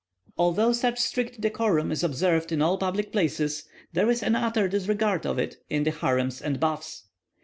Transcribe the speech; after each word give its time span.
Although 0.35 0.71
such 0.73 0.97
strict 0.97 1.41
decorum 1.41 1.91
is 1.91 2.03
observed 2.03 2.51
in 2.51 2.59
all 2.59 2.79
public 2.79 3.11
places, 3.11 3.65
there 3.93 4.09
is 4.09 4.23
an 4.23 4.35
utter 4.35 4.67
disregard 4.67 5.27
of 5.27 5.37
it 5.37 5.57
in 5.69 5.83
the 5.83 5.91
harems 5.91 6.41
and 6.41 6.59
baths. 6.59 7.05